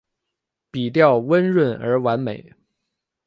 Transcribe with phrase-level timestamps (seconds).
[0.71, 2.55] 笔调温润而完美